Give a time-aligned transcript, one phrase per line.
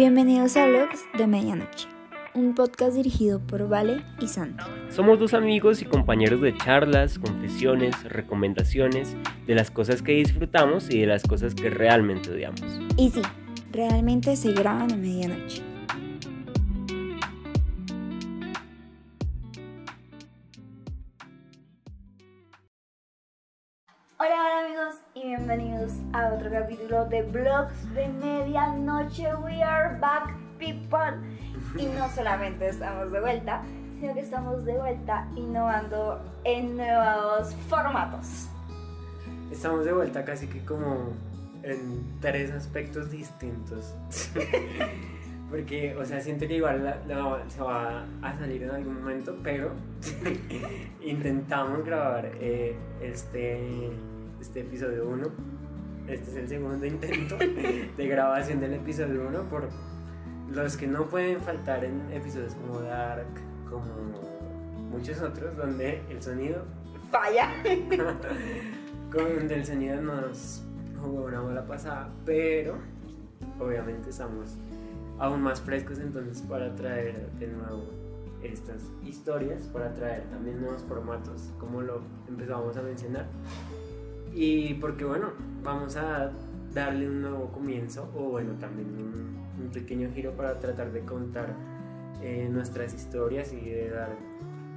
[0.00, 1.86] Bienvenidos a Vlogs de Medianoche,
[2.32, 4.64] un podcast dirigido por Vale y Santi.
[4.88, 9.14] Somos dos amigos y compañeros de charlas, confesiones, recomendaciones,
[9.46, 12.62] de las cosas que disfrutamos y de las cosas que realmente odiamos.
[12.96, 13.20] Y sí,
[13.72, 15.69] realmente se graban a medianoche.
[26.90, 29.34] Capítulo de Vlogs de Medianoche.
[29.44, 31.18] We are back, people.
[31.76, 33.62] Y no solamente estamos de vuelta,
[34.00, 38.48] sino que estamos de vuelta innovando en nuevos formatos.
[39.52, 41.12] Estamos de vuelta casi que como
[41.62, 43.94] en tres aspectos distintos.
[45.50, 49.72] Porque, o sea, siento que igual la- se va a salir en algún momento, pero
[51.02, 53.90] intentamos grabar eh, este,
[54.40, 55.59] este episodio 1.
[56.08, 59.68] Este es el segundo intento de grabación del episodio 1 por
[60.50, 63.26] los que no pueden faltar en episodios como Dark,
[63.68, 63.84] como
[64.90, 66.64] muchos otros, donde el sonido
[67.12, 67.50] Vaya.
[69.12, 70.62] con el sonido nos
[71.00, 72.76] jugó una mala pasada, pero
[73.58, 74.56] obviamente estamos
[75.18, 77.84] aún más frescos entonces para traer de nuevo
[78.42, 83.26] estas historias, para traer también nuevos formatos, como lo empezábamos a mencionar.
[84.32, 86.30] Y porque bueno, vamos a
[86.72, 91.54] darle un nuevo comienzo, o bueno, también un, un pequeño giro para tratar de contar
[92.22, 94.10] eh, nuestras historias y de dar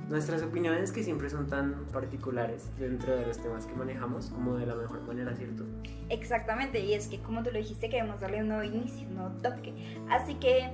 [0.09, 4.65] nuestras opiniones que siempre son tan particulares dentro de los temas que manejamos como de
[4.65, 5.65] la mejor manera, ¿cierto?
[6.09, 9.35] Exactamente, y es que como tú lo dijiste, queremos darle un nuevo inicio, un nuevo
[9.41, 9.73] toque.
[10.09, 10.71] Así que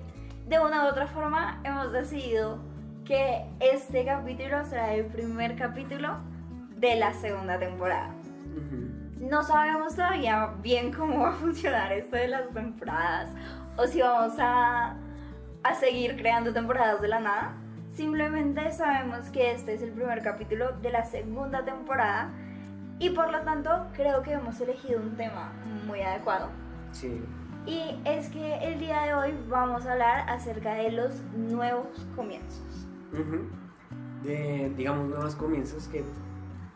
[0.47, 2.59] de una u otra forma hemos decidido
[3.05, 6.17] que este capítulo será el primer capítulo
[6.77, 8.18] de la segunda temporada.
[9.19, 13.29] No sabemos todavía bien cómo va a funcionar esto de las temporadas
[13.77, 14.95] o si vamos a,
[15.63, 17.53] a seguir creando temporadas de la nada.
[17.91, 22.31] Simplemente sabemos que este es el primer capítulo de la segunda temporada
[22.99, 25.51] y por lo tanto creo que hemos elegido un tema
[25.85, 26.49] muy adecuado.
[26.91, 27.21] Sí,
[27.65, 32.87] Y es que el día de hoy vamos a hablar acerca de los nuevos comienzos.
[34.23, 36.03] De, digamos, nuevos comienzos que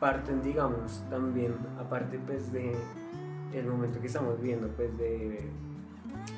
[0.04, 2.76] parten, digamos, también, aparte, pues, de
[3.54, 5.40] el momento que estamos viendo, pues, de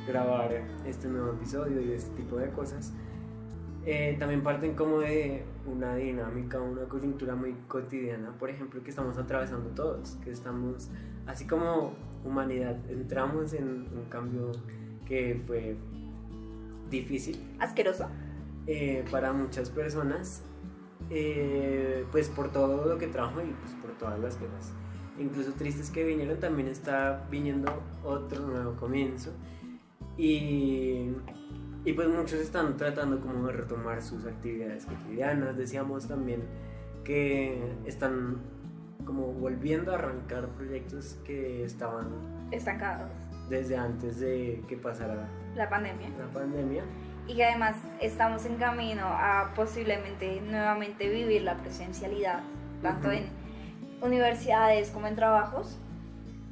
[0.08, 0.52] grabar
[0.86, 2.94] este nuevo episodio y este tipo de cosas,
[3.84, 9.18] eh, también parten como de una dinámica, una coyuntura muy cotidiana, por ejemplo, que estamos
[9.18, 10.92] atravesando todos, que estamos,
[11.26, 11.94] así como
[12.24, 14.52] humanidad, entramos en un cambio
[15.08, 15.76] que fue
[16.92, 18.10] difícil, Asqueroso.
[18.68, 20.44] eh, para muchas personas,
[21.10, 24.74] eh, pues por todo lo que trajo y pues por todas las cosas,
[25.20, 27.72] incluso tristes que vinieron, también está viniendo
[28.04, 29.32] otro nuevo comienzo
[30.18, 31.12] y,
[31.84, 36.42] y pues muchos están tratando como de retomar sus actividades cotidianas, decíamos también
[37.04, 38.38] que están
[39.06, 42.08] como volviendo a arrancar proyectos que estaban
[42.52, 43.12] Estancados.
[43.50, 46.10] desde antes de que pasara La pandemia.
[46.18, 46.84] la pandemia.
[47.28, 52.42] Y que además estamos en camino a posiblemente nuevamente vivir la presencialidad,
[52.82, 53.18] tanto Ujú.
[53.18, 53.30] en
[54.02, 55.78] universidades como en trabajos.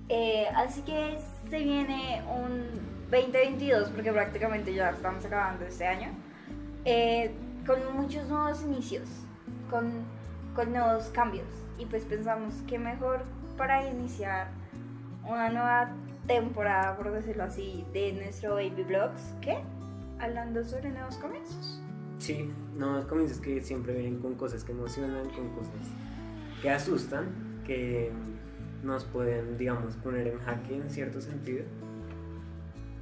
[0.09, 1.17] Eh, así que
[1.49, 2.65] se viene un
[3.11, 6.09] 2022, porque prácticamente ya estamos acabando este año,
[6.85, 7.31] eh,
[7.65, 9.07] con muchos nuevos inicios,
[9.69, 10.03] con,
[10.55, 11.47] con nuevos cambios.
[11.77, 13.23] Y pues pensamos que mejor
[13.57, 14.47] para iniciar
[15.23, 15.91] una nueva
[16.27, 19.59] temporada, por decirlo así, de nuestro Baby Vlogs, que
[20.23, 21.81] hablando sobre nuevos comienzos.
[22.17, 25.73] Sí, nuevos comienzos que siempre vienen con cosas que emocionan, con cosas
[26.61, 27.25] que asustan,
[27.65, 28.11] que
[28.83, 31.65] nos pueden, digamos, poner en jaque en cierto sentido.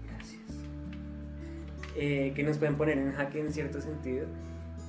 [0.07, 0.41] Gracias.
[1.95, 4.25] Eh, que nos pueden poner en jaque en cierto sentido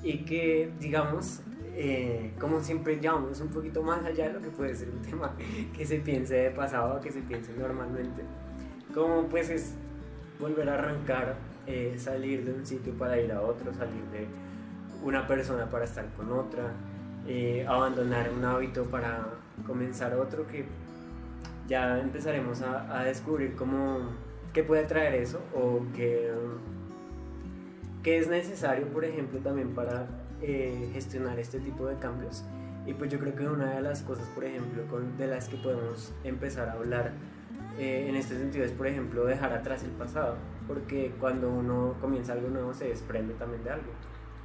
[0.03, 1.43] y que, digamos,
[1.75, 5.37] eh, como siempre llamamos un poquito más allá de lo que puede ser un tema
[5.77, 8.23] que se piense de pasado, que se piense normalmente,
[8.95, 9.75] como pues es
[10.41, 11.37] volver a arrancar,
[11.67, 14.27] eh, salir de un sitio para ir a otro, salir de
[15.03, 16.73] una persona para estar con otra,
[17.27, 19.27] eh, abandonar un hábito para
[19.67, 20.65] comenzar otro que
[21.69, 24.01] ya empezaremos a, descubrir cómo,
[24.53, 26.33] qué puede traer eso o qué,
[28.03, 30.07] qué es necesario, por ejemplo, también para
[30.41, 32.45] eh, gestionar este tipo de cambios.
[32.85, 34.83] Y pues yo creo que una de las cosas, por ejemplo,
[35.17, 37.13] de las que podemos empezar a hablar
[37.79, 40.37] eh, en este sentido es, por ejemplo, dejar atrás el pasado,
[40.67, 43.93] porque cuando uno comienza algo nuevo se desprende también de algo.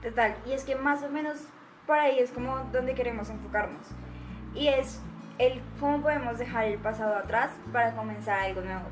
[0.01, 1.37] Total, y es que más o menos
[1.85, 3.87] por ahí es como donde queremos enfocarnos.
[4.53, 5.01] Y es
[5.39, 8.85] el cómo podemos dejar el pasado atrás para comenzar algo nuevo.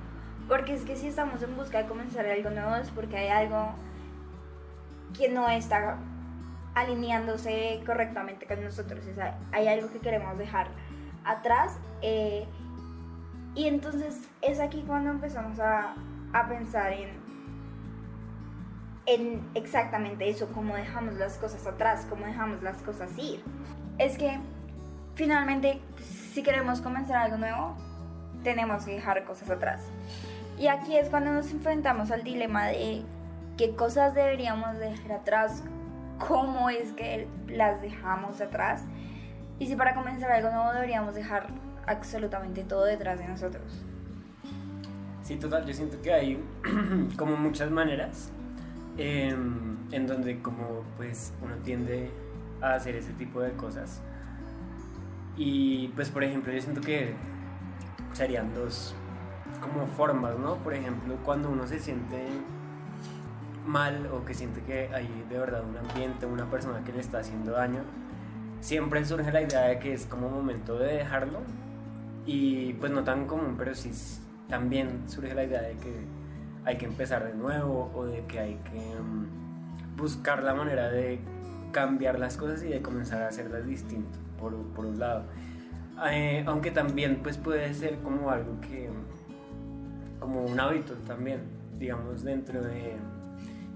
[0.47, 3.73] Porque es que si estamos en busca de comenzar algo nuevo es porque hay algo
[5.17, 5.97] que no está
[6.75, 9.05] alineándose correctamente con nosotros.
[9.11, 10.67] O sea, hay algo que queremos dejar
[11.23, 11.77] atrás.
[12.01, 12.45] Eh,
[13.55, 15.95] y entonces es aquí cuando empezamos a,
[16.33, 17.09] a pensar en,
[19.05, 23.43] en exactamente eso, cómo dejamos las cosas atrás, cómo dejamos las cosas ir.
[23.97, 24.39] Es que
[25.15, 25.79] finalmente,
[26.33, 27.77] si queremos comenzar algo nuevo,
[28.43, 29.81] tenemos que dejar cosas atrás.
[30.57, 33.03] Y aquí es cuando nos enfrentamos al dilema de
[33.57, 35.63] qué cosas deberíamos dejar atrás,
[36.27, 38.83] cómo es que las dejamos atrás
[39.59, 41.47] y si para comenzar algo nuevo deberíamos dejar
[41.87, 43.63] absolutamente todo detrás de nosotros.
[45.23, 46.43] Sí, total, yo siento que hay
[47.17, 48.29] como muchas maneras
[48.97, 52.11] em, en donde como pues uno tiende
[52.61, 54.01] a hacer ese tipo de cosas.
[55.35, 57.15] Y pues por ejemplo yo siento que
[58.13, 58.95] serían dos
[59.61, 60.57] como formas, ¿no?
[60.57, 62.27] Por ejemplo, cuando uno se siente
[63.65, 67.19] mal o que siente que hay de verdad un ambiente, una persona que le está
[67.19, 67.81] haciendo daño,
[68.61, 71.39] siempre surge la idea de que es como momento de dejarlo
[72.25, 73.91] y pues no tan común, pero sí
[74.49, 75.93] también surge la idea de que
[76.65, 81.19] hay que empezar de nuevo o de que hay que mm, buscar la manera de
[81.71, 85.25] cambiar las cosas y de comenzar a hacerlas distinto, por, por un lado.
[86.09, 88.89] Eh, aunque también pues puede ser como algo que,
[90.19, 91.41] como un hábito también,
[91.77, 92.97] digamos, dentro de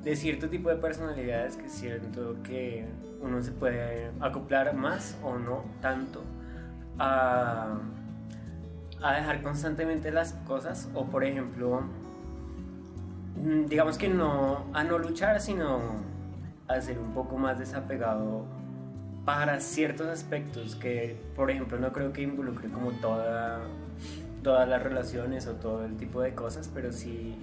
[0.03, 2.85] de cierto tipo de personalidades que siento que
[3.21, 6.23] uno se puede acoplar más o no tanto
[6.97, 7.77] a,
[9.01, 11.81] a dejar constantemente las cosas o por ejemplo
[13.37, 15.79] mm, digamos que no a no luchar sino
[16.67, 18.45] a ser un poco más desapegado
[19.25, 23.61] para ciertos aspectos que por ejemplo no creo que involucre como toda
[24.43, 27.35] todas las relaciones o todo el tipo de cosas pero sí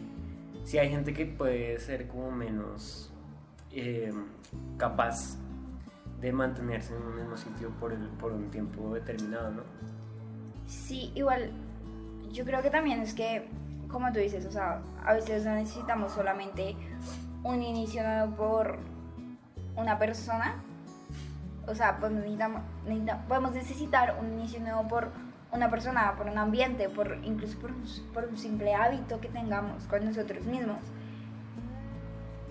[0.65, 3.11] sí hay gente que puede ser como menos
[3.73, 4.13] eh,
[4.79, 5.37] capaz
[6.21, 9.63] de mantenerse en un mismo sitio por, el, por un tiempo determinado, ¿no?
[10.67, 11.51] Sí, igual,
[12.33, 13.49] yo creo que también es que,
[13.89, 16.77] como tú dices, o sea, a veces no necesitamos solamente
[17.45, 18.79] un inicio nuevo por
[19.77, 20.57] una persona,
[21.67, 22.13] o sea, pues
[23.29, 25.11] podemos necesitar un inicio nuevo por
[25.53, 27.73] una persona, por un ambiente, por incluso por
[28.13, 30.79] por un simple hábito que tengamos con nosotros mismos.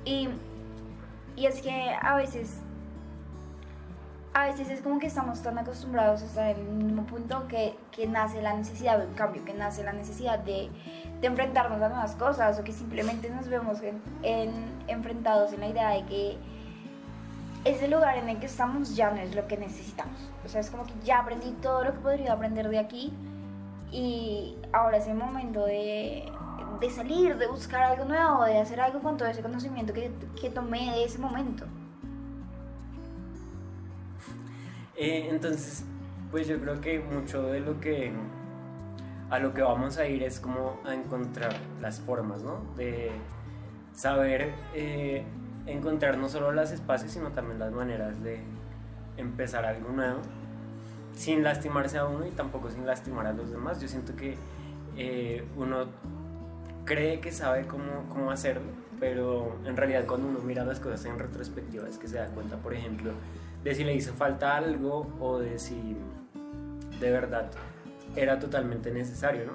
[0.05, 0.29] Y,
[1.35, 2.61] y es que a veces
[4.35, 7.73] a veces es como que estamos tan acostumbrados a estar en el mismo punto que,
[7.89, 10.69] que nace la necesidad de un cambio, que nace la necesidad de,
[11.21, 14.51] enfrentarnos a nuevas cosas o que simplemente nos vemos en, en,
[14.87, 16.37] enfrentados en la idea de que
[17.63, 20.29] ese lugar en el que estamos ya no es lo que necesitamos.
[20.43, 23.13] O sea, es como que ya aprendí todo lo que podría aprender de aquí
[23.89, 26.29] y ahora es el momento de,
[26.93, 31.05] salir, de buscar algo nuevo, de hacer algo con todo ese conocimiento que tomé de
[31.05, 31.65] ese momento.
[34.97, 35.83] Eh, entonces,
[36.31, 38.13] pues yo creo que mucho de lo que
[39.29, 42.61] a lo que vamos a ir es como a encontrar las formas, ¿no?
[42.77, 43.11] De
[43.93, 45.23] saber eh,
[45.65, 48.41] encontrar no solo los espacios, sino también las maneras de
[49.17, 50.19] empezar algo nuevo,
[51.13, 53.81] sin lastimarse a uno y tampoco sin lastimar a los demás.
[53.81, 54.37] Yo siento que
[54.97, 55.85] eh, uno
[56.85, 61.17] cree que sabe cómo, cómo hacerlo, pero en realidad cuando uno mira las cosas en
[61.17, 63.11] retrospectiva es que se da cuenta, por ejemplo,
[63.65, 65.97] de si le hizo falta algo o de si
[67.01, 67.51] de verdad
[68.15, 69.53] era totalmente necesario, ¿no?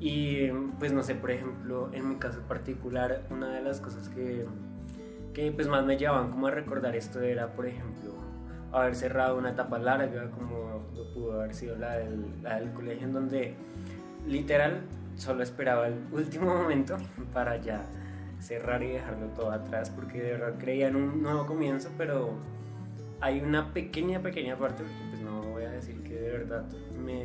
[0.00, 0.48] Y
[0.80, 4.44] pues no sé, por ejemplo, en mi caso particular, una de las cosas que
[5.38, 8.12] que pues más me llevaban como a recordar esto era, por ejemplo,
[8.72, 10.82] haber cerrado una etapa larga como
[11.14, 13.54] pudo haber sido la del, la del colegio en donde
[14.26, 14.80] literal
[15.16, 16.96] solo esperaba el último momento
[17.32, 17.82] para ya
[18.40, 22.32] cerrar y dejarlo todo atrás porque de verdad creía en un nuevo comienzo pero
[23.20, 26.64] hay una pequeña pequeña parte porque pues no voy a decir que de verdad
[26.96, 27.24] me,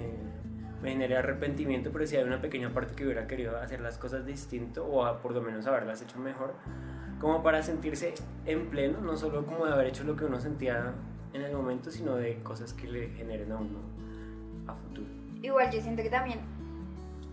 [0.82, 4.26] me generé arrepentimiento pero sí hay una pequeña parte que hubiera querido hacer las cosas
[4.26, 6.56] distinto o por lo menos haberlas hecho mejor
[7.24, 8.14] como para sentirse
[8.46, 10.94] en pleno, no solo como de haber hecho lo que uno sentía
[11.32, 13.80] en el momento, sino de cosas que le generen a uno
[14.68, 15.08] a futuro.
[15.42, 16.42] Igual yo siento que también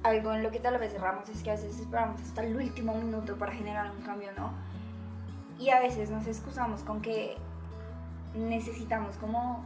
[0.05, 2.95] algo en lo que tal vez cerramos es que a veces esperamos hasta el último
[2.95, 4.53] minuto para generar un cambio, ¿no?
[5.59, 7.37] Y a veces nos excusamos con que
[8.35, 9.65] necesitamos como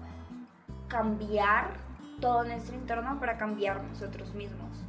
[0.88, 1.85] cambiar
[2.21, 4.85] todo nuestro entorno para cambiar nosotros mismos.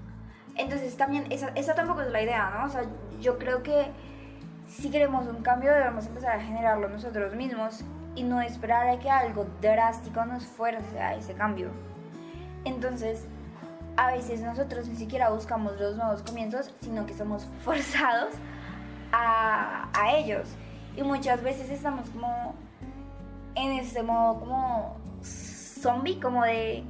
[0.55, 2.65] Entonces también esa, esa tampoco es la idea, ¿no?
[2.65, 2.83] O sea,
[3.19, 3.91] yo creo que
[4.67, 7.83] si queremos un cambio debemos empezar a generarlo nosotros mismos
[8.15, 11.69] y no esperar a que algo drástico nos fuerce a ese cambio.
[12.63, 13.25] Entonces,
[13.97, 18.33] a veces nosotros ni siquiera buscamos los nuevos comienzos, sino que somos forzados
[19.11, 20.47] a, a ellos.
[20.95, 22.55] Y muchas veces estamos como
[23.55, 26.83] en ese modo como zombie, como de,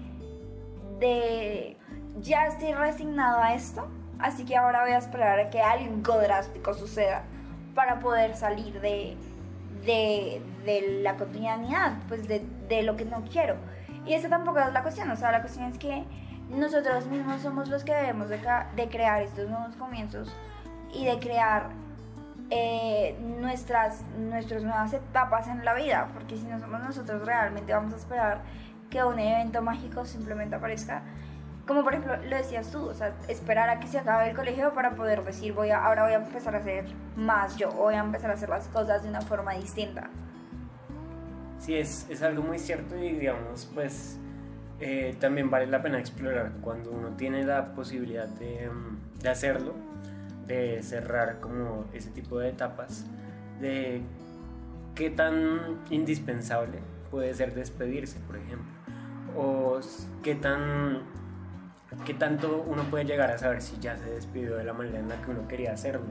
[0.99, 1.77] de
[2.21, 3.87] ya estoy resignado a esto,
[4.19, 7.23] así que ahora voy a esperar a que algo drástico suceda
[7.73, 9.17] para poder salir de,
[9.85, 13.55] de, de la cotidianidad, pues de, de, lo que no quiero.
[14.05, 16.05] Y esa tampoco es la cuestión, o sea, la cuestión es que
[16.49, 18.39] nosotros mismos somos los que debemos de,
[18.75, 20.33] de crear estos nuevos comienzos
[20.93, 21.69] y de crear
[22.49, 27.93] eh, nuestras, nuestras nuevas etapas en la vida, porque si no somos nosotros realmente vamos
[27.93, 28.41] a esperar
[28.89, 31.01] que un evento mágico simplemente aparezca.
[31.65, 34.73] Como por ejemplo lo decías tú, o sea, esperar a que se acabe el colegio
[34.73, 36.85] para poder decir, voy a, ahora voy a empezar a hacer
[37.15, 40.09] más yo, voy a empezar a hacer las cosas de una forma distinta.
[41.57, 44.19] Sí, es, es algo muy cierto y digamos, pues
[44.79, 49.94] eh, también vale la pena explorar cuando uno tiene la posibilidad de, mm, de hacerlo
[50.47, 53.05] de cerrar como ese tipo de etapas,
[53.59, 54.01] de
[54.93, 56.79] qué tan indispensable
[57.11, 58.71] puede ser despedirse, por ejemplo,
[59.35, 59.79] o
[60.23, 61.03] qué tan
[62.03, 65.07] qué tanto uno puede llegar a saber si ya se despidió de la manera en
[65.07, 66.05] la que uno quería hacerlo.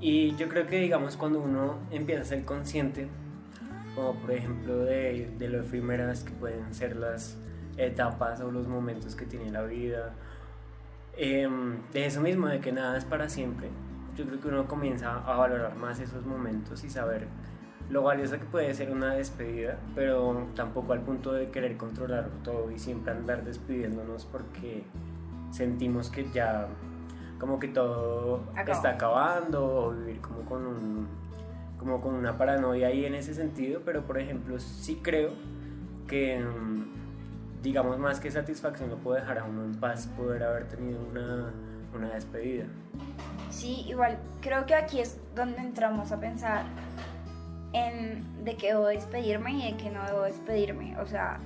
[0.00, 3.08] Y yo creo que, digamos, cuando uno empieza a ser consciente,
[3.94, 7.36] como por ejemplo de, de lo efímeras que pueden ser las
[7.76, 10.14] etapas o los momentos que tiene la vida,
[11.16, 13.68] Em, de eso mismo, de que nada es para siempre,
[14.16, 17.28] yo creo que uno comienza a valorar más esos momentos y saber
[17.90, 22.70] lo valioso que puede ser una despedida, pero tampoco al punto de querer controlarlo todo
[22.70, 24.84] y siempre andar despidiéndonos porque
[25.50, 26.68] sentimos que ya
[27.38, 31.08] como que todo está acabando o vivir como con un
[31.78, 35.32] como con una paranoia ahí en ese sentido, pero por ejemplo sí creo
[36.06, 36.86] que em,
[37.64, 41.50] digamos, más que satisfacción lo puede dejar a uno en paz poder haber tenido una,
[41.94, 42.66] una despedida.
[43.48, 46.66] Sí, igual, creo que aquí es donde entramos a pensar
[47.72, 51.40] en de que debo despedirme y de que no debo despedirme, o sea,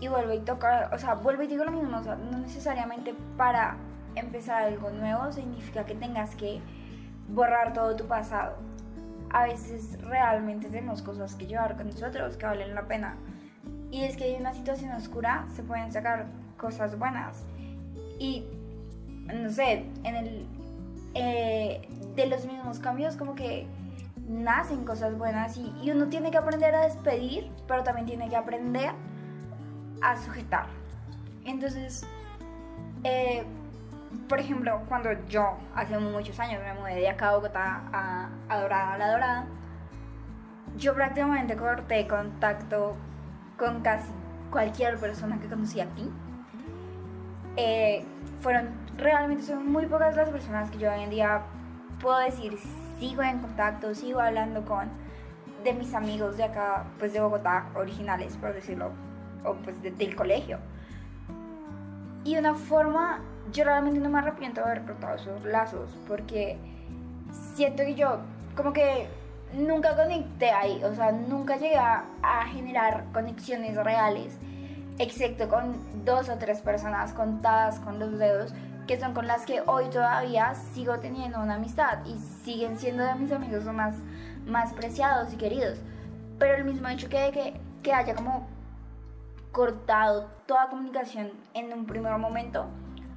[0.00, 3.14] y vuelvo y toca, o sea, vuelvo y digo lo mismo, o sea, no necesariamente
[3.36, 3.76] para
[4.16, 6.60] empezar algo nuevo significa que tengas que
[7.28, 8.56] borrar todo tu pasado.
[9.30, 13.16] A veces realmente tenemos cosas que llevar con nosotros que valen la pena
[13.94, 17.44] y es que en una situación oscura se pueden sacar cosas buenas.
[18.18, 18.44] Y,
[19.32, 20.48] no sé, en el,
[21.14, 23.68] eh, de los mismos cambios como que
[24.26, 28.34] nacen cosas buenas y, y, uno tiene que aprender a despedir, pero también tiene que
[28.34, 28.90] aprender
[30.02, 30.66] a sujetar.
[31.44, 32.04] Entonces,
[33.04, 33.44] eh,
[34.28, 38.60] por ejemplo, cuando yo hace muchos años me mudé de acá a Bogotá a, a
[38.60, 39.46] Dorada, a La Dorada,
[40.76, 42.96] yo prácticamente corté contacto
[43.58, 44.10] con casi
[44.50, 46.10] cualquier persona que conocí aquí.
[47.56, 48.04] Eh,
[48.40, 51.42] fueron realmente son muy pocas las personas que yo hoy en día
[52.00, 52.58] puedo decir
[52.98, 54.88] sigo en contacto, sigo hablando con
[55.64, 58.90] de mis amigos de acá, pues de Bogotá, originales, por decirlo,
[59.44, 60.58] o pues del colegio.
[62.22, 63.20] Y de una forma,
[63.52, 66.58] yo realmente no me arrepiento de haber cortado esos lazos, porque
[67.54, 68.18] siento que yo,
[68.54, 69.08] como que
[69.56, 72.04] nunca conecté ahí, o sea, nunca llegué a,
[72.52, 74.38] generar conexiones reales,
[74.98, 78.52] excepto con dos o tres personas contadas con los dedos,
[78.86, 83.14] que son con las que hoy todavía sigo teniendo una amistad y siguen siendo de
[83.14, 83.96] mis amigos más,
[84.46, 85.78] más preciados y queridos.
[86.38, 88.46] Pero el mismo hecho que, que, que haya como
[89.52, 92.66] cortado toda comunicación en un primer momento,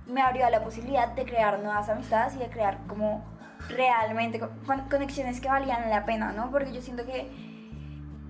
[0.07, 3.23] me abrió la posibilidad de crear nuevas amistades y de crear como
[3.69, 6.51] realmente, con conexiones que valían la pena, ¿no?
[6.51, 7.29] Porque yo siento que,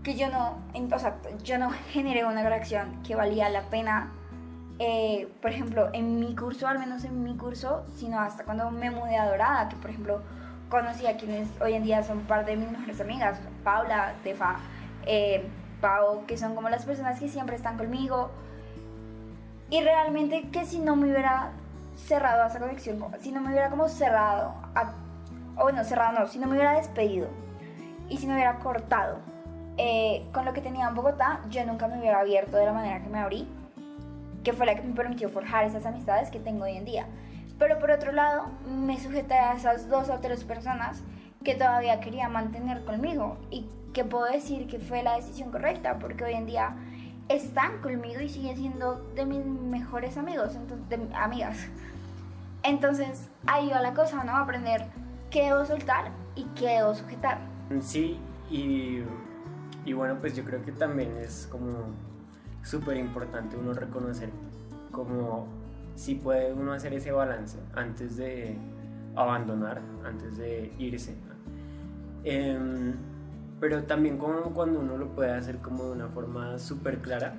[0.03, 0.57] que yo no,
[0.93, 4.12] o sea, yo no generé una reacción que valía la pena,
[4.79, 8.91] eh, por ejemplo, en mi curso, al menos en mi curso, sino hasta cuando me
[8.91, 10.22] mudé a Dorada, que por ejemplo
[10.69, 14.57] conocí a quienes hoy en día son parte de mis mejores amigas, Paula, Tefa,
[15.05, 15.48] eh,
[15.81, 18.31] Pau, que son como las personas que siempre están conmigo.
[19.69, 21.51] Y realmente que si no me hubiera
[21.96, 24.93] cerrado a esa conexión, si no me hubiera como cerrado a
[25.57, 27.27] o bueno, cerrado no, si no me hubiera despedido
[28.09, 29.19] y si me hubiera cortado
[29.77, 33.01] eh, con lo que tenía en Bogotá, yo nunca me hubiera abierto de la manera
[33.01, 33.47] que me abrí,
[34.43, 37.05] que fue la que me permitió forjar esas amistades que tengo hoy en día.
[37.59, 41.03] Pero por otro lado, me sujeté a esas dos o tres personas
[41.43, 46.23] que todavía quería mantener conmigo y que puedo decir que fue la decisión correcta, porque
[46.23, 46.75] hoy en día
[47.29, 51.67] están conmigo y siguen siendo de mis mejores amigos, entonces, de, amigas.
[52.63, 54.35] Entonces, ahí va la cosa, ¿no?
[54.35, 54.85] Aprender
[55.29, 57.39] qué debo soltar y qué debo sujetar.
[57.81, 58.19] Sí,
[58.50, 59.01] y,
[59.86, 61.93] y bueno, pues yo creo que también es como
[62.63, 64.29] súper importante uno reconocer
[64.91, 65.48] como
[65.96, 68.57] si puede uno hacer ese balance antes de
[69.15, 71.15] abandonar, antes de irse.
[72.24, 72.93] Em,
[73.60, 77.34] pero también como cuando uno lo puede hacer como de una forma súper clara,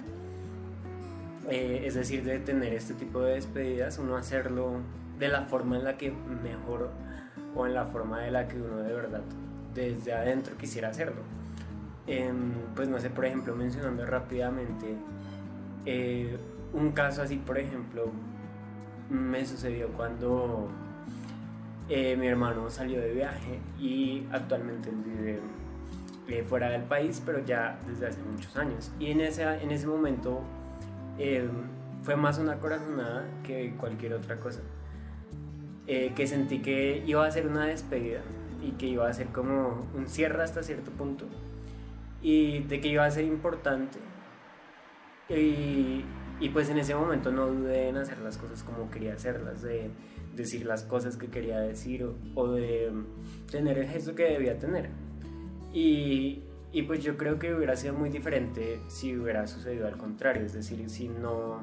[1.48, 4.80] eh, es decir, de tener este tipo de despedidas, uno hacerlo
[5.18, 6.90] de la forma en la que mejor
[7.58, 9.20] o en la forma de la que uno de verdad
[9.74, 11.22] desde adentro quisiera hacerlo.
[12.06, 14.96] Em, pues no sé, por ejemplo, mencionando rápidamente
[15.84, 16.38] eh,
[16.72, 18.10] un caso así, por ejemplo,
[19.10, 20.68] me sucedió cuando
[21.88, 25.40] eh, mi hermano salió de viaje y actualmente vive
[26.28, 28.92] eh, fuera del país, pero ya desde hace muchos años.
[29.00, 30.42] Y en ese, en ese momento
[31.18, 31.50] em,
[32.04, 34.60] fue más una corazonada que cualquier otra cosa.
[36.14, 38.20] Que sentí que iba a ser una despedida
[38.62, 41.24] y que iba a ser como un cierre hasta cierto punto
[42.22, 43.98] y de que iba a ser importante.
[45.28, 46.04] Y,
[46.40, 49.90] y, pues en ese momento no dudé en hacer las cosas como quería hacerlas, de
[50.34, 52.90] decir las cosas que quería decir o, de
[53.50, 54.88] tener el gesto que debía tener.
[55.72, 56.42] Y,
[56.72, 60.54] y, pues yo creo que hubiera sido muy diferente si hubiera sucedido al contrario, es
[60.54, 61.62] decir, si no,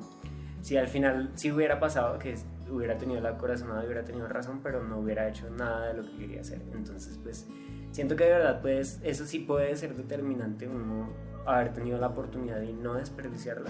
[0.62, 2.36] si al final, si hubiera pasado que
[2.70, 6.18] hubiera tenido la corazonada, hubiera tenido razón, pero no hubiera hecho nada de lo que
[6.18, 6.62] quería hacer.
[6.74, 7.48] Entonces, pues
[7.92, 11.10] siento que de verdad, pues eso sí puede ser determinante uno
[11.46, 13.70] haber tenido la oportunidad y no desperdiciarla.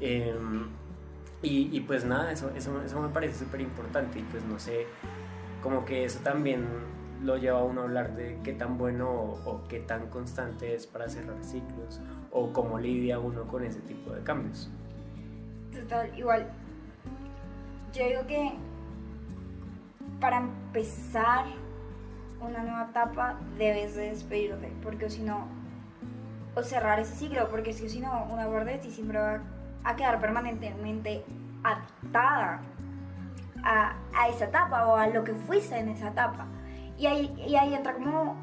[0.00, 0.68] Em,
[1.42, 4.86] y, y, pues nada, eso, eso, eso me parece súper importante y pues no sé,
[5.62, 6.66] como que eso también
[7.22, 10.74] lo lleva a uno a hablar de qué tan bueno o, o qué tan constante
[10.74, 14.70] es para cerrar ciclos o cómo lidia uno con ese tipo de cambios.
[15.72, 16.50] Total, igual
[17.92, 18.52] yo digo que
[20.20, 21.46] para empezar
[22.40, 25.46] una nueva etapa debes de despedirte, porque si no,
[26.54, 29.40] o cerrar ese ciclo, porque si no, una guardia y siempre va
[29.84, 31.24] a quedar permanentemente
[31.62, 32.60] atada
[33.62, 36.46] a, a, esa etapa o a lo que fuiste en esa etapa.
[36.98, 38.36] Y ahí, y ahí entra como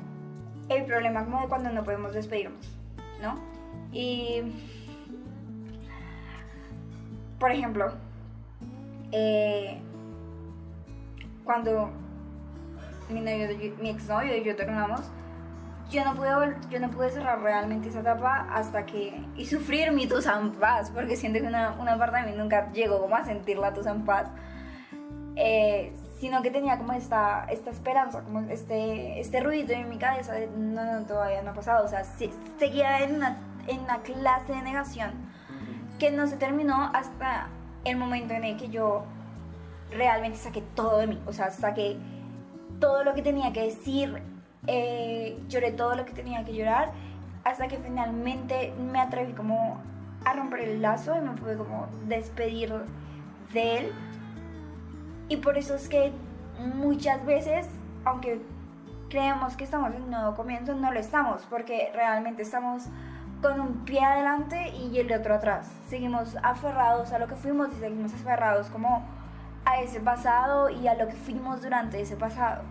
[0.70, 2.78] el problema como de cuando no podemos despedirnos,
[3.22, 3.36] ¿no?
[3.92, 4.42] Y,
[7.40, 7.94] por ejemplo,
[9.12, 9.80] eh,
[11.44, 11.90] cuando
[13.10, 13.48] mi, novio,
[13.80, 15.02] mi y yo terminamos,
[15.90, 16.30] yo no pude
[16.70, 21.16] yo no pude cerrar realmente esa etapa hasta que y sufrir mi Tusan Paz porque
[21.16, 24.28] siento que una, una, parte de mí nunca llegó como a sentir la Tusan Paz.
[25.36, 30.34] Eh, sino que tenía como esta, esta esperanza como este, este ruido en mi cabeza
[30.34, 32.04] de no, no todavía no ha pasado o sea
[32.58, 35.12] seguía en una, en una clase de negación
[36.00, 37.50] que no se terminó hasta
[37.90, 39.04] el momento en el que yo
[39.92, 41.98] realmente saqué todo de mí, o sea, saqué
[42.80, 44.22] todo lo que tenía que decir,
[44.68, 46.92] eh, lloré todo lo que tenía que llorar,
[47.44, 49.82] hasta que finalmente me atreví como
[50.26, 52.74] a romper el lazo y me pude como despedir
[53.54, 53.94] de él.
[55.30, 56.12] Y por eso es que
[56.76, 57.68] muchas veces,
[58.04, 58.42] aunque
[59.10, 62.84] creemos que estamos en un nuevo comienzo, no lo estamos, porque realmente estamos
[63.42, 65.72] con un pie adelante y el otro atrás.
[65.88, 69.06] Seguimos aferrados a lo que fuimos y seguimos aferrados como
[69.66, 72.64] a ese pasado y a lo que fuimos durante ese pasado.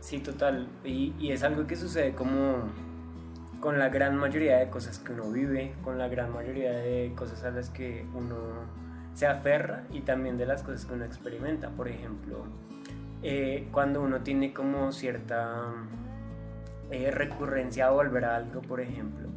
[0.00, 0.68] Sí, total.
[0.84, 2.68] Y, es algo que sucede como
[3.60, 7.44] con la gran mayoría de cosas que uno vive, con la gran mayoría de cosas
[7.44, 8.36] a las que uno
[9.14, 11.68] se aferra y también de las cosas que uno experimenta.
[11.68, 12.46] Por ejemplo,
[13.22, 15.66] eh, cuando uno tiene como cierta
[16.90, 19.28] eh, recurrencia a volver a algo, por ejemplo,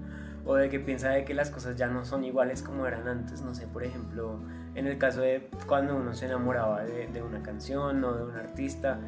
[0.46, 3.42] o de que piensa de que las cosas ya no son iguales como eran antes,
[3.42, 4.40] no sé, por ejemplo,
[4.76, 8.36] en el caso de cuando uno se enamoraba de, de una canción o de un
[8.36, 9.00] artista,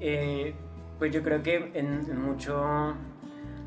[0.00, 0.54] eh,
[0.98, 2.94] pues yo creo que en, mucho,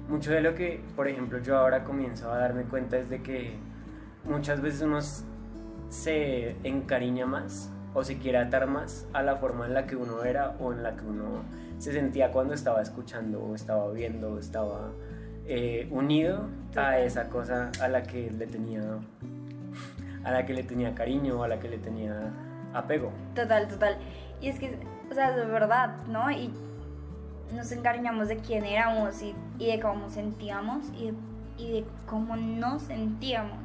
[0.08, 3.56] mucho de lo que, por ejemplo, yo ahora comienzo a darme cuenta es de que
[4.24, 5.00] muchas veces uno
[5.90, 10.24] se encariña más o se quiere atar más a la forma en la que uno
[10.24, 11.44] era o en la que uno
[11.84, 14.92] se sentía cuando estaba escuchando o estaba viendo o estaba
[15.46, 19.00] eh, unido a esa cosa a la que le tenía
[20.24, 22.32] a la que le tenía cariño a la que le tenía
[22.74, 23.12] apego.
[23.36, 23.98] Total, total.
[24.40, 24.80] Y es que,
[25.12, 26.32] o sea, de verdad, ¿no?
[26.32, 26.54] Y
[27.54, 31.14] nos encariñamos de quién éramos y, y de cómo sentíamos y de,
[31.58, 33.60] y de, cómo nos sentíamos.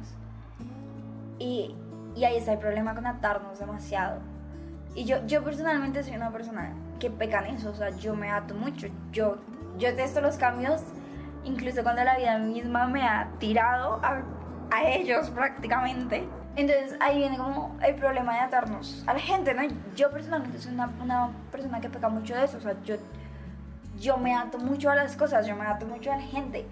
[1.39, 1.73] Y,
[2.17, 4.19] y ahí está el problema con atarnos demasiado.
[4.93, 8.53] Y yo, yo personalmente soy una persona que pecan eso, o sea, yo me ato
[8.53, 9.37] mucho, yo,
[9.77, 10.81] yo detesto los cambios,
[11.43, 14.21] incluso cuando la vida misma me ha tirado a,
[14.71, 16.27] a ellos prácticamente.
[16.55, 19.61] Entonces ahí viene como el problema de atarnos a la gente, ¿no?
[19.95, 22.95] Yo personalmente soy una, una persona que peca mucho de eso, o sea, yo,
[23.97, 26.65] yo me ato mucho a las cosas, yo me ato mucho a la gente.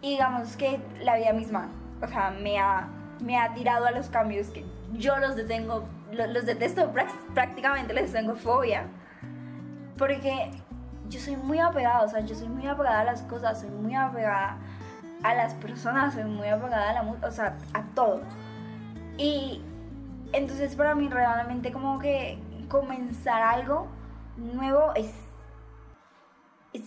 [0.00, 1.68] Y digamos que la vida misma,
[2.00, 2.88] o sea, me ha,
[3.22, 6.90] me ha tirado a los cambios que yo los detengo, los, detesto
[7.34, 8.86] prácticamente, les tengo fobia.
[10.00, 10.50] Porque
[11.10, 13.94] yo soy muy apegada, o sea, yo soy muy apegada a las cosas, soy muy
[13.94, 14.56] apegada
[15.22, 18.22] a las personas, soy muy apegada a la música, o sea, a todo.
[19.18, 19.60] Y
[20.32, 22.38] entonces para mí realmente como que
[22.70, 23.88] comenzar algo
[24.38, 25.12] nuevo es,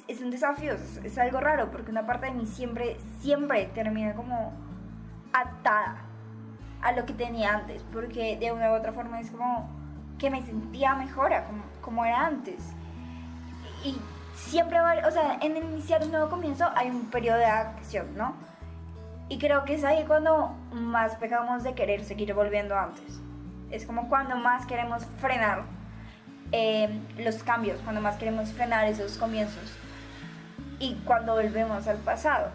[0.07, 4.53] es, un desafío, es, algo raro, porque una parte de mí siempre, siempre termina como
[5.33, 5.97] atada
[6.81, 9.69] a lo que tenía antes, porque de una u otra forma es como
[10.17, 12.73] que me sentía mejor como, como era antes.
[13.83, 13.97] Y
[14.35, 18.35] siempre va, o sea, en iniciar un nuevo comienzo hay un periodo de acción, ¿no?
[19.29, 23.19] Y creo que es ahí cuando más pegamos de querer seguir volviendo antes.
[23.71, 25.63] Es como cuando más queremos frenar
[26.51, 29.77] eh, los cambios, cuando más queremos frenar esos comienzos
[30.79, 32.51] y cuando volvemos al pasado.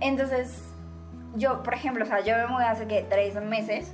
[0.00, 0.64] Entonces,
[1.36, 3.92] yo, por ejemplo, o sea, yo me mudé hace que tres meses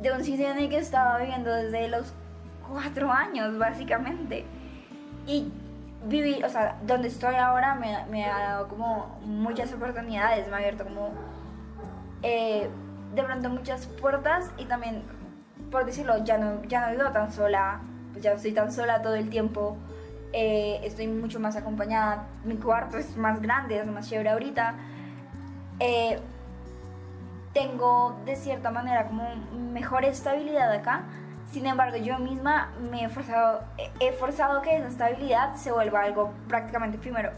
[0.00, 2.12] de un sitio en el que estaba viviendo desde los
[2.68, 4.44] cuatro años, básicamente.
[5.26, 5.52] Y
[6.06, 10.58] vivir, o sea, donde estoy ahora me, me, ha dado como muchas oportunidades, me ha
[10.58, 11.10] abierto como
[12.22, 12.68] eh,
[13.14, 15.02] de pronto muchas puertas y también,
[15.70, 17.80] por decirlo, ya no, ya no vivo tan sola,
[18.12, 19.76] pues ya no estoy tan sola todo el tiempo,
[20.32, 24.74] eh, estoy mucho más acompañada, mi cuarto es más grande, es más chévere ahorita.
[25.78, 26.18] Eh,
[27.52, 29.28] tengo de cierta manera como
[29.72, 31.02] mejor estabilidad acá,
[31.52, 33.62] sin embargo, yo misma me he forzado,
[34.00, 37.30] he forzado que esa estabilidad se vuelva algo prácticamente efímero,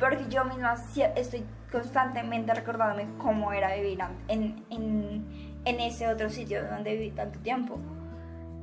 [0.00, 0.74] porque yo misma
[1.14, 7.38] estoy constantemente recordándome cómo era vivir en, en, en ese otro sitio donde viví tanto
[7.40, 7.78] tiempo.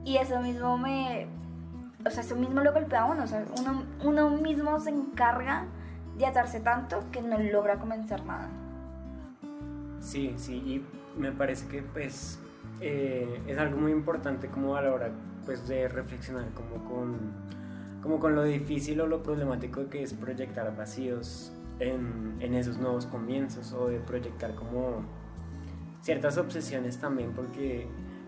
[0.04, 1.28] Y eso mismo me,
[2.04, 5.66] o sea, eso mismo lo golpea a uno, o sea, uno, uno mismo se encarga
[6.18, 8.50] de atarse tanto que no logra comenzar nada.
[10.00, 10.86] Sí, sí, y
[11.20, 12.40] me parece que pues
[12.82, 15.12] eh, es algo muy importante como a la hora
[15.46, 17.18] pues, de reflexionar como con,
[18.02, 23.06] como con lo difícil o lo problemático que es proyectar vacíos en, en esos nuevos
[23.06, 25.04] comienzos o de proyectar como
[26.02, 27.88] ciertas obsesiones también porque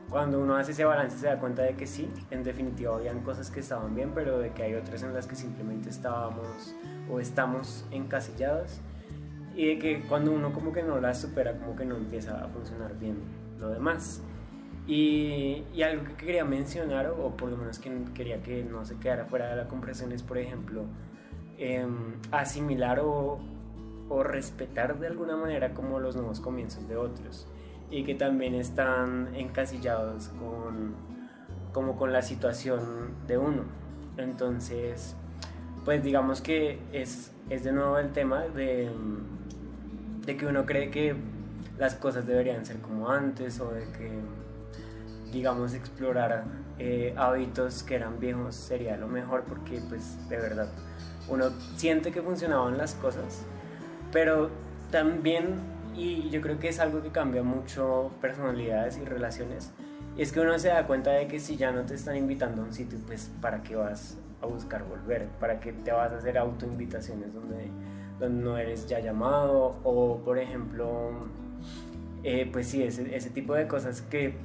[0.09, 3.51] cuando uno hace ese balance se da cuenta de que sí, en definitiva habían cosas
[3.51, 6.75] que estaban bien, pero de que hay otras en las que simplemente estábamos
[7.11, 8.79] o estamos encasillados
[9.55, 12.47] y de que cuando uno como que no las supera, como que no empieza a
[12.47, 13.17] funcionar bien
[13.59, 14.21] lo demás.
[14.87, 19.25] Y, algo que quería mencionar, o por lo menos que quería que no se quedara
[19.25, 20.85] fuera de la compresión, es, por ejemplo,
[21.57, 23.39] em, asimilar o,
[24.09, 27.47] o, respetar de alguna manera como los nuevos comienzos de otros
[27.91, 30.95] y que también están encasillados con,
[31.73, 32.81] como con la situación
[33.27, 33.63] de uno.
[34.17, 35.15] Entonces,
[35.83, 38.89] pues digamos que es, es de nuevo el tema de,
[40.25, 41.15] de que uno cree que
[41.77, 44.11] las cosas deberían ser como antes o de que
[45.31, 46.45] digamos, explorar
[46.79, 50.69] eh, hábitos que eran viejos sería lo mejor porque, pues, de verdad,
[51.29, 53.45] uno siente que funcionaban las cosas,
[54.11, 54.49] pero
[54.91, 55.55] también,
[55.95, 59.71] y yo creo que es algo que cambia mucho personalidades y relaciones,
[60.17, 62.65] es que uno se da cuenta de que si ya no te están invitando a
[62.65, 65.27] un sitio, pues, ¿para qué vas a buscar volver?
[65.39, 67.69] ¿Para qué te vas a hacer autoinvitaciones donde,
[68.19, 69.75] donde no eres ya llamado?
[69.83, 71.11] O, por ejemplo,
[72.23, 74.35] eh, pues sí, ese, ese, tipo de cosas que,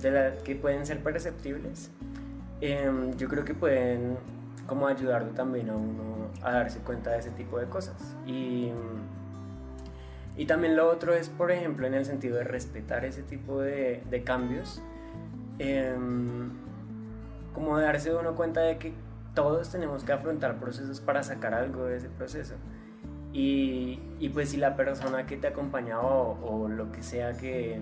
[0.45, 1.91] que pueden ser perceptibles,
[2.61, 4.17] em, yo creo que pueden
[4.67, 8.17] como ayudarlo también a uno a darse cuenta de ese tipo de cosas.
[8.27, 8.71] Y,
[10.37, 14.23] y también lo otro es, por ejemplo, en el sentido de respetar ese tipo de,
[14.25, 14.81] cambios,
[15.59, 16.51] em,
[17.55, 18.93] como darse uno cuenta de que
[19.35, 22.55] todos tenemos que afrontar procesos para sacar algo de ese proceso.
[23.33, 27.81] Y, y, pues si la persona que te acompaña o, o, lo que sea que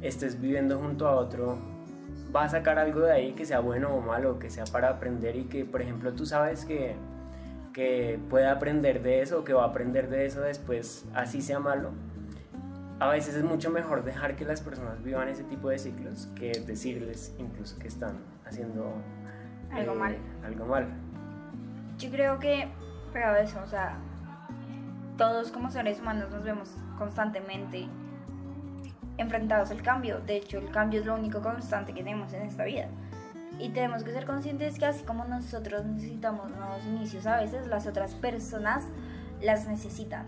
[0.00, 1.56] estés viviendo junto a otro
[2.34, 5.36] va a sacar algo de ahí que sea bueno o malo, que sea para aprender
[5.36, 6.96] y que por ejemplo tú sabes que,
[7.72, 11.60] que puede aprender de eso o que va a aprender de eso después, así sea
[11.60, 11.90] malo,
[12.98, 16.52] a veces es mucho mejor dejar que las personas vivan ese tipo de ciclos que
[16.66, 18.94] decirles incluso que están haciendo
[19.72, 20.16] algo mal.
[20.44, 20.86] Algo mal.
[21.98, 22.68] Yo creo que,
[23.12, 23.98] pero eso, o sea,
[25.16, 27.88] todos como seres humanos nos vemos constantemente
[29.18, 30.20] enfrentados al cambio.
[30.20, 32.88] De hecho, el cambio es lo único constante que tenemos en esta vida.
[33.58, 37.86] Y tenemos que ser conscientes que así como nosotros necesitamos nuevos inicios, a veces las
[37.86, 38.86] otras personas
[39.40, 40.26] las necesitan.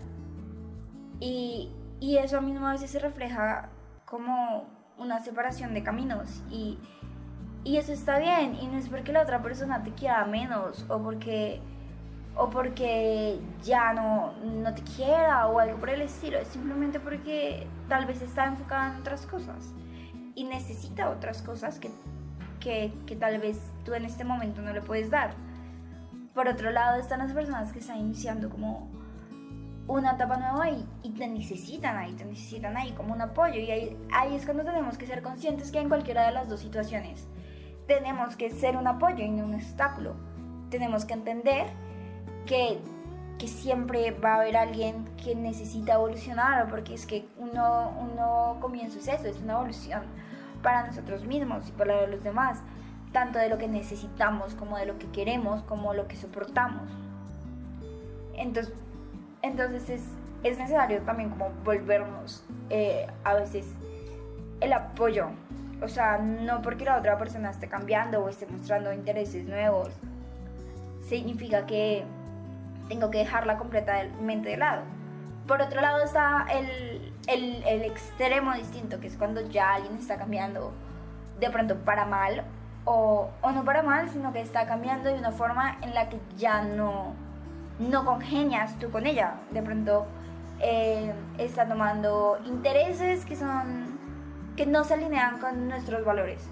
[1.19, 3.69] Y, y eso mismo a veces se refleja
[4.05, 4.65] como
[4.97, 6.43] una separación de caminos.
[6.51, 6.77] Y,
[7.63, 8.55] y eso está bien.
[8.55, 11.61] Y no es porque la otra persona te quiera menos o porque
[12.35, 17.67] o porque ya no, no te quiera o algo por el estilo, es simplemente porque
[17.87, 19.73] tal vez está enfocada en otras cosas.
[20.37, 21.89] y necesita otras cosas que,
[22.59, 25.33] que, que tal vez tú en este momento no le puedes dar.
[26.33, 28.89] Por otro lado están las personas que están iniciando como
[29.87, 33.59] una etapa nueva y, te necesitan ahí, te necesitan ahí como un apoyo.
[33.59, 36.59] Y ahí, ahí, es cuando tenemos que ser conscientes que en cualquiera de las dos
[36.59, 37.27] situaciones
[37.87, 40.15] tenemos que ser un apoyo y no un obstáculo.
[40.69, 41.67] Tenemos que entender
[42.45, 42.79] que,
[43.37, 48.99] que siempre va a haber alguien que necesita evolucionar, porque es que uno, uno comienzo
[48.99, 50.03] es eso, es una evolución
[50.61, 52.59] para nosotros mismos y para los demás,
[53.11, 56.89] tanto de lo que necesitamos como de lo que queremos, como lo que soportamos.
[58.35, 58.73] Entonces,
[59.41, 60.03] entonces es,
[60.43, 63.67] es necesario también como volvernos eh, a veces
[64.59, 65.27] el apoyo.
[65.81, 69.89] O sea, no porque la otra persona esté cambiando o esté mostrando intereses nuevos,
[71.07, 72.03] significa que
[72.87, 74.83] tengo que dejarla completamente de lado.
[75.47, 80.17] Por otro lado está el, el, el, extremo distinto, que es cuando ya alguien está
[80.17, 80.73] cambiando
[81.39, 82.43] de pronto para mal,
[82.85, 86.19] o, o no para mal, sino que está cambiando de una forma en la que
[86.37, 87.13] ya no,
[87.79, 89.35] no congenias tú con ella.
[89.51, 90.05] De pronto
[90.59, 93.95] eh, está tomando intereses que son
[94.55, 96.47] que no se alinean con nuestros valores.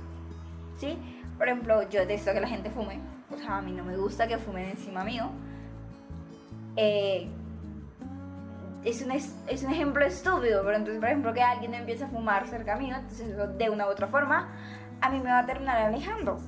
[0.78, 0.98] ¿Sí?
[1.38, 3.00] Por ejemplo, yo detesto que la gente fume.
[3.32, 5.30] O sea, a mí no me gusta que fumen encima mío.
[6.75, 7.27] Eh,
[8.83, 12.47] es, un, es, un ejemplo estúpido, pero entonces, por ejemplo, que alguien empiece a fumar
[12.47, 14.49] cerca mío, entonces de una u otra forma,
[15.01, 16.39] a mí me va a terminar alejando.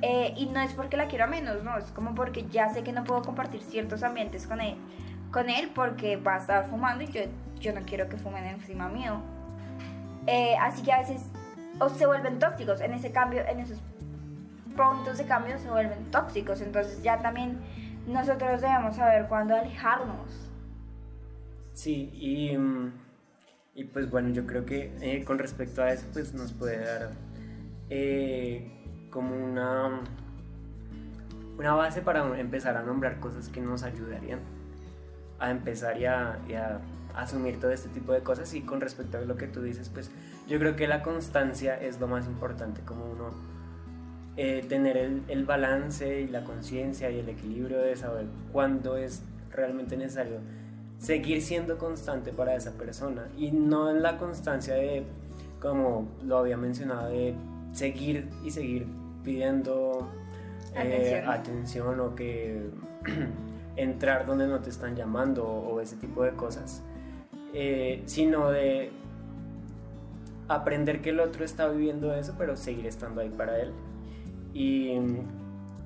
[0.00, 2.92] Eh, y no es porque la quiera menos, no, es como porque ya sé que
[2.92, 4.76] no puedo compartir ciertos ambientes con él,
[5.32, 7.22] con él porque va a estar fumando y yo,
[7.58, 9.20] yo no quiero que fumen encima mío.
[10.28, 11.24] Eh, así que a veces
[11.80, 13.78] o se vuelven tóxicos, en ese cambio, en esos
[14.76, 17.58] puntos de cambio se vuelven tóxicos, entonces ya también
[18.08, 20.50] nosotros debemos saber cuándo alejarnos.
[21.72, 22.56] Sí, y,
[23.74, 27.10] y pues bueno, yo creo que eh, con respecto a eso pues nos puede dar
[29.10, 30.00] como una,
[31.56, 34.40] una base para empezar a nombrar cosas que nos ayudarían
[35.38, 36.80] a empezar y a,
[37.14, 40.10] asumir todo este tipo de cosas y con respecto a lo que tú dices, pues
[40.46, 43.30] yo creo que la constancia es lo más importante, como uno
[44.38, 49.22] eh, tener el, el, balance y la conciencia y el equilibrio de saber cuándo es
[49.50, 50.38] realmente necesario
[50.98, 55.04] seguir siendo constante para esa persona y no en la constancia de,
[55.60, 57.34] como lo había mencionado, de
[57.72, 58.86] seguir y seguir
[59.24, 60.08] pidiendo
[60.76, 62.00] eh, atención.
[62.00, 62.70] o que
[63.76, 66.82] entrar donde no te están llamando o, ese tipo de cosas,
[67.54, 68.90] eh, sino de
[70.48, 73.72] aprender que el otro está viviendo eso, pero seguir estando ahí para él.
[74.52, 74.98] Y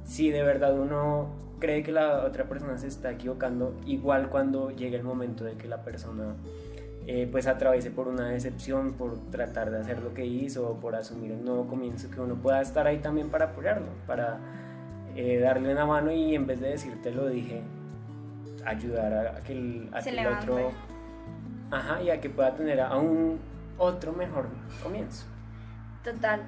[0.05, 4.97] si de verdad uno cree que la otra persona se está equivocando, igual cuando llegue
[4.97, 6.35] el momento de que la persona
[7.07, 10.95] eh, pues atraviese por una decepción, por tratar de hacer lo que hizo o por
[10.95, 14.39] asumir un nuevo comienzo, que uno pueda estar ahí también para apoyarlo, para
[15.17, 17.63] eh, darle una mano y en vez de decirte lo dije,
[18.65, 19.89] ayudar a, que el,
[20.39, 20.71] otro...
[21.71, 23.39] Ajá, y a que pueda tener a un
[23.79, 24.47] otro mejor
[24.83, 25.27] comienzo.
[26.05, 26.43] Total.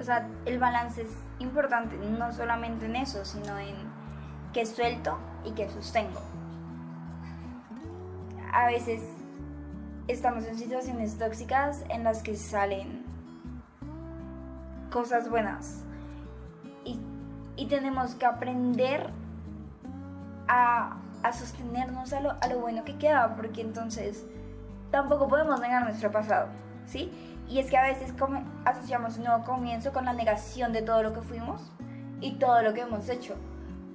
[0.00, 1.10] O sea, el balance es
[1.40, 3.76] importante, no solamente en eso, sino en
[4.52, 6.20] que suelto y que sostengo.
[8.52, 9.02] A veces
[10.08, 13.04] estamos en situaciones tóxicas en las que salen
[14.90, 15.84] cosas buenas
[16.84, 16.98] y,
[17.66, 19.10] tenemos que aprender
[20.48, 20.96] a,
[21.32, 24.26] sostenernos a lo, a lo, bueno que queda porque entonces
[24.90, 26.48] tampoco podemos negar nuestro pasado,
[26.86, 27.12] ¿sí?
[27.50, 28.14] Y es que a veces
[28.64, 31.72] asociamos un nuevo comienzo con la negación de todo lo que fuimos
[32.22, 33.34] y todo lo que hemos hecho,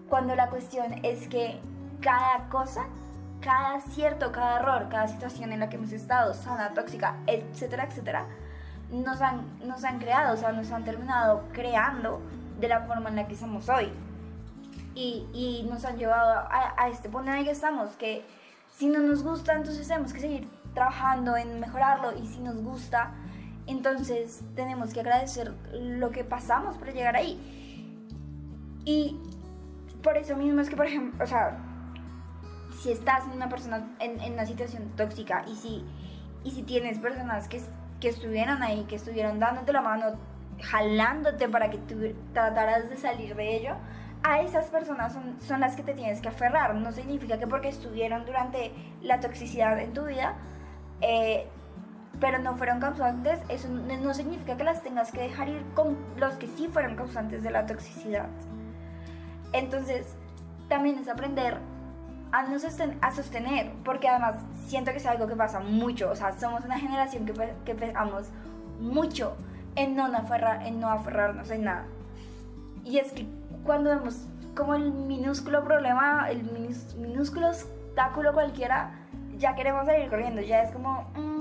[0.09, 1.59] cuando la cuestión es que
[2.01, 2.85] cada cosa
[3.45, 8.25] cada cierto, cada error, cada situación en la que hemos estado, sana, tóxica, etcétera, etcétera,
[8.89, 12.21] nos han, nos han creado, o sea, nos han terminado creando
[12.59, 13.91] de la forma en la que somos hoy.
[14.95, 18.25] Y, y nos han llevado a, a, este punto en el que estamos, que
[18.71, 23.11] si no nos gusta, entonces tenemos que seguir trabajando en mejorarlo y si nos gusta,
[23.67, 27.39] entonces tenemos que agradecer lo que pasamos para llegar ahí.
[28.86, 29.17] Y
[30.04, 31.58] por eso mismo es que, por ejemplo, o sea,
[32.82, 35.86] si estás en una persona en, en, una situación tóxica y si,
[36.43, 37.62] y si tienes personas que,
[37.99, 40.19] que estuvieron ahí, que estuvieron dándote la mano,
[40.62, 41.95] jalándote para que tú
[42.34, 43.75] trataras de salir de ello,
[44.23, 46.73] a esas personas son, son, las que te tienes que aferrar.
[46.75, 50.36] No significa que porque estuvieron durante la toxicidad en tu vida,
[51.01, 51.47] eh,
[52.25, 56.33] pero no fueron causantes, eso no significa que las tengas que dejar ir con los
[56.38, 58.25] que sí fueron causantes de la toxicidad.
[59.53, 60.07] Entonces,
[60.67, 61.59] también es aprender
[62.31, 62.55] a, no
[63.01, 66.79] a sostener, porque además siento que es algo que pasa mucho, o sea, somos una
[66.79, 67.33] generación que,
[67.63, 68.29] que empezamos
[68.79, 69.38] mucho
[69.75, 71.85] en no, aferrar, en no aferrarnos en nada.
[72.83, 73.27] Y es que
[73.63, 76.41] cuando vemos como el minúsculo problema, el
[76.97, 78.95] minúsculo obstáculo cualquiera,
[79.38, 81.34] ya queremos salir corriendo, ya es como, mm,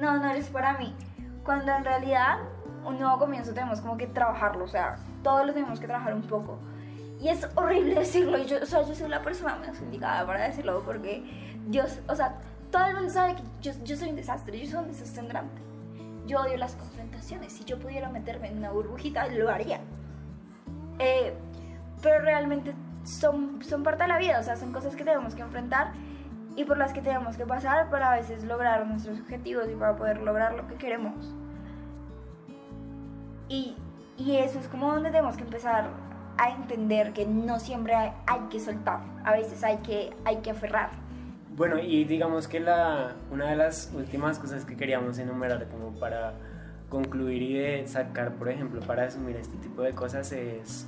[0.00, 0.94] no, no eres para mí.
[1.44, 2.38] Cuando en realidad
[2.84, 6.22] un nuevo comienzo tenemos como que trabajarlo, o sea, todos lo tenemos que trabajar un
[6.22, 6.58] poco.
[7.20, 11.56] Y es horrible decirlo, yo, o yo soy la persona menos indicada para decirlo porque
[11.66, 12.36] Dios, o sea,
[12.70, 15.62] todo el mundo sabe que yo, yo soy un desastre, yo soy un desastre grande.
[16.26, 19.80] Yo odio las confrontaciones, si yo pudiera meterme en una burbujita, lo haría.
[20.98, 21.32] Eh,
[22.02, 25.42] pero realmente son, son parte de la vida, o sea, son cosas que tenemos que
[25.42, 25.92] enfrentar
[26.56, 29.96] y por las que tenemos que pasar para a veces lograr nuestros objetivos y para
[29.96, 31.34] poder lograr lo que queremos.
[33.48, 33.76] Y,
[34.16, 35.88] y eso es como donde tenemos que empezar
[36.38, 40.90] a entender que no siempre hay, que soltar, a veces hay que, hay que aferrar.
[41.56, 46.34] Bueno, y digamos que la, una de las últimas cosas que queríamos enumerar como para
[46.88, 50.86] concluir y de sacar, por ejemplo, para asumir este tipo de cosas es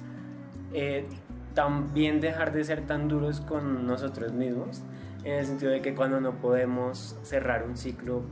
[0.73, 1.09] eh,
[1.55, 4.83] también dejar de ser tan duros con nosotros mismos,
[5.25, 8.23] en el sentido de que cuando no podemos cerrar un ciclo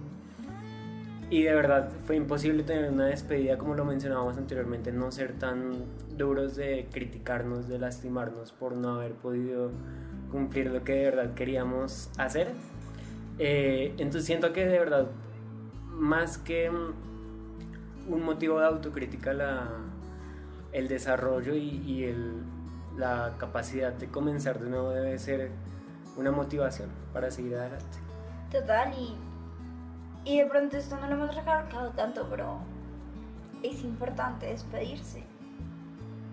[1.30, 5.84] y de verdad fue imposible tener una despedida como lo mencionábamos anteriormente, no ser tan
[6.16, 9.70] duros de criticarnos, de lastimarnos por no haber podido
[10.30, 12.48] cumplir lo que de verdad queríamos hacer.
[13.38, 15.08] Eh, entonces siento que de verdad,
[15.86, 19.68] más que un motivo de autocrítica, la,
[20.72, 22.14] el desarrollo y,
[22.96, 25.52] la capacidad de comenzar de nuevo debe ser
[26.18, 27.98] una motivación para seguir adelante.
[28.50, 29.16] Total, y
[30.28, 32.58] y de pronto esto no lo hemos recalcado tanto, pero
[33.62, 35.24] es importante despedirse.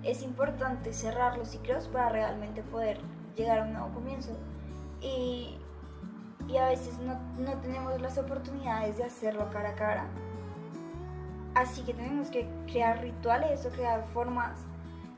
[0.04, 3.00] Es importante cerrar los ciclos para realmente poder
[3.38, 4.32] llegar a un nuevo comienzo.
[5.00, 5.58] Y,
[6.50, 10.08] y a veces no, no tenemos las oportunidades de hacerlo cara a cara.
[11.54, 14.60] Así que tenemos que crear rituales o crear formas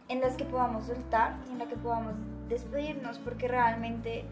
[0.08, 2.14] en las que podamos soltar y en las que podamos
[2.48, 4.26] despedirnos porque realmente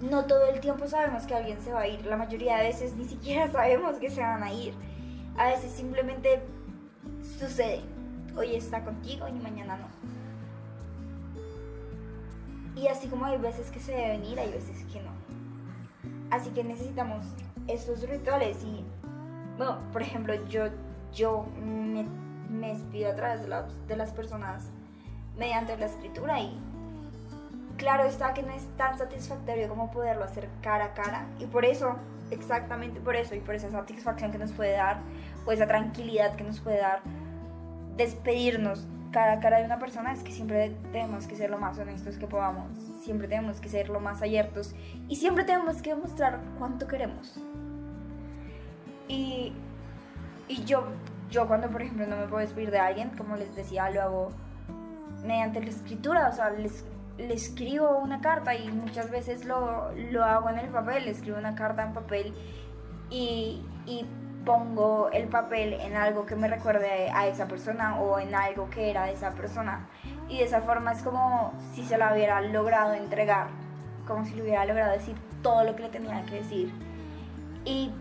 [0.00, 2.04] no todo el tiempo sabemos que alguien se va a ir.
[2.06, 4.74] La mayoría de veces ni siquiera sabemos que se van a ir.
[5.36, 6.42] A veces simplemente
[7.38, 7.82] sucede.
[8.36, 9.88] Hoy está contigo y mañana no.
[12.80, 15.10] Y así como hay veces que se deben ir, hay veces que no.
[16.30, 17.26] Así que necesitamos
[17.66, 18.84] estos rituales y,
[19.58, 20.68] bueno, por ejemplo, yo,
[21.12, 22.04] yo me,
[22.48, 23.54] me despido a través de,
[23.88, 24.70] de las personas
[25.36, 26.58] mediante la escritura y
[27.80, 31.64] claro está que no es tan satisfactorio como poderlo hacer cara a cara y por
[31.64, 31.96] eso,
[32.30, 34.98] exactamente por eso y por esa satisfacción que nos puede dar
[35.46, 37.00] o esa tranquilidad que nos puede dar
[37.96, 41.78] despedirnos cara a cara de una persona es que siempre tenemos que ser lo más
[41.78, 42.70] honestos que podamos,
[43.02, 44.74] siempre tenemos que ser lo más abiertos
[45.08, 47.40] y siempre tenemos que demostrar cuánto queremos.
[49.08, 49.54] Y,
[50.48, 50.84] y yo,
[51.30, 54.28] yo cuando por ejemplo no me puedo despedir de alguien, como les decía, lo hago
[55.24, 56.84] mediante la escritura, o sea, les,
[57.26, 61.38] le escribo una carta y muchas veces lo, lo hago en el papel, le escribo
[61.38, 62.34] una carta en papel
[63.10, 64.06] y, y,
[64.44, 68.90] pongo el papel en algo que me recuerde a esa persona o en algo que
[68.90, 69.86] era de esa persona.
[70.30, 73.48] Y de esa forma es como si se la hubiera logrado entregar,
[74.06, 76.72] como si le hubiera logrado decir todo lo que le tenía que decir.
[77.66, 77.92] Y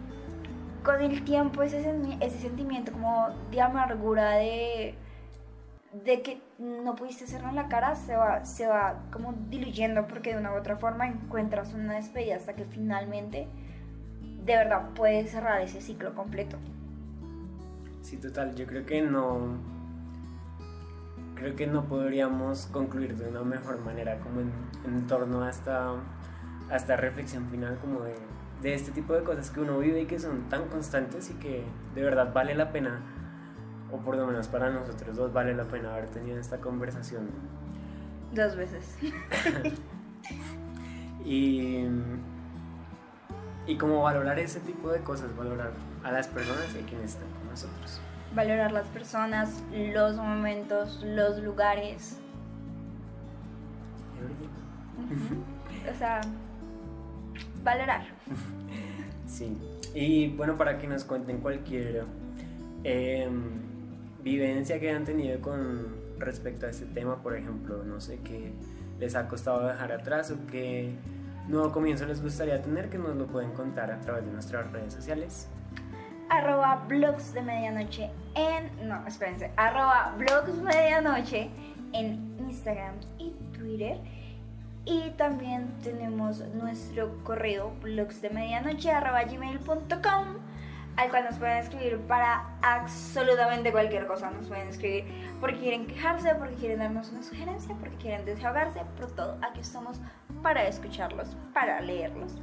[0.81, 4.95] con el tiempo ese, ese sentimiento como de amargura, de
[5.91, 10.33] de que no pudiste hacerlo en la cara se va, se va como diluyendo porque
[10.33, 13.47] de una u otra forma encuentras una despedida hasta que finalmente
[14.45, 16.57] de verdad puedes cerrar ese ciclo completo.
[18.01, 19.57] Sí, total, yo creo que no
[21.35, 25.93] creo que no podríamos concluir de una mejor manera como en, torno a esta,
[26.69, 28.15] a esta reflexión final como de,
[28.61, 31.63] de este tipo de cosas que uno vive y que son tan constantes y que
[31.95, 33.01] de verdad vale la pena
[33.91, 37.29] o por lo menos para nosotros dos vale la pena haber tenido esta conversación.
[38.33, 38.97] Dos veces.
[41.25, 41.85] y,
[43.65, 45.71] y como valorar ese tipo de cosas, valorar
[46.03, 47.99] a las personas y a quienes están con nosotros.
[48.35, 52.19] Valorar las personas, los momentos, los lugares.
[55.91, 56.21] o sea,
[57.63, 58.05] valorar.
[59.25, 59.55] Sí.
[59.93, 62.03] Y bueno, para que nos cuenten cualquier
[62.83, 63.29] eh,
[64.23, 68.51] vivencia que han tenido con respecto a este tema, por ejemplo, no sé qué
[68.99, 70.93] les ha costado dejar atrás o qué
[71.47, 74.93] nuevo comienzo les gustaría tener, que nos lo pueden contar a través de nuestras redes
[74.93, 75.47] sociales.
[76.29, 78.87] Arroba blogs de medianoche en.
[78.87, 79.51] No, espérense.
[79.55, 81.49] Arroba blogs medianoche
[81.93, 83.97] en Instagram y Twitter.
[84.85, 88.21] Y también tenemos nuestro correo blogs
[90.99, 94.29] al cual nos pueden escribir para absolutamente cualquier cosa.
[94.31, 95.05] Nos pueden escribir
[95.39, 99.37] porque quieren quejarse, porque quieren darnos una sugerencia, porque quieren desahogarse, por todo.
[99.41, 100.01] Aquí estamos
[100.43, 102.35] para escucharlos, para leerlos.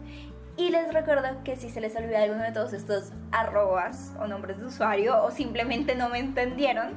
[0.56, 4.58] Y les recuerdo que si se les olvida alguno de todos estos arrobas o nombres
[4.58, 6.94] de usuario o simplemente no me entendieron,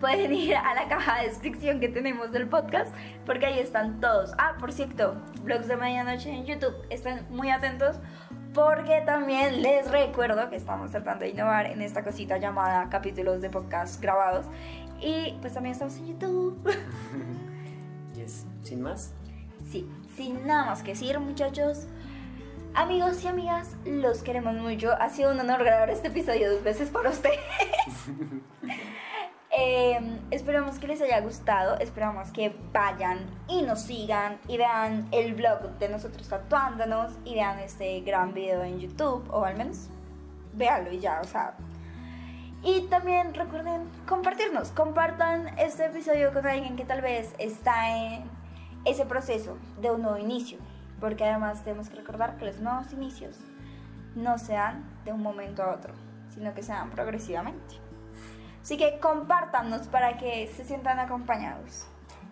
[0.00, 2.94] pueden ir a la caja de descripción que tenemos del podcast
[3.26, 4.34] porque ahí están todos.
[4.38, 7.96] Ah, por cierto, blogs de medianoche en YouTube, están muy atentos
[8.54, 13.50] porque también les recuerdo que estamos tratando de innovar en esta cosita llamada capítulos de
[13.50, 14.46] podcast grabados
[15.00, 16.58] y pues también estamos en YouTube.
[18.14, 18.46] yes.
[18.62, 19.12] ¿Sin más?
[19.70, 21.86] Sí, sin nada más que decir muchachos.
[22.74, 24.92] Amigos y amigas, los queremos mucho.
[24.98, 27.38] Ha sido un honor grabar este episodio dos veces para ustedes.
[29.74, 29.98] Eh,
[30.30, 35.78] esperamos que les haya gustado, esperamos que vayan y nos sigan y vean el blog
[35.78, 39.88] de nosotros tatuándonos y vean este gran video en YouTube o al menos
[40.52, 41.54] véanlo y ya, o sea.
[42.62, 48.24] Y también recuerden compartirnos, compartan este episodio con alguien que tal vez está en
[48.84, 50.58] ese proceso de un nuevo inicio,
[51.00, 53.38] porque además tenemos que recordar que los nuevos inicios
[54.16, 55.94] no sean de un momento a otro,
[56.28, 57.81] sino que sean progresivamente.
[58.62, 61.86] Así que compártanos para que se sientan acompañados.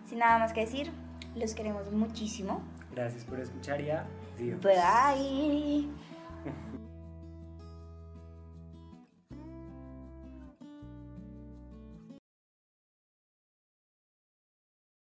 [0.07, 0.91] Sin nada más que decir,
[1.35, 2.61] los queremos muchísimo.
[2.93, 4.61] Gracias por escuchar y adiós.
[4.61, 5.89] Bye.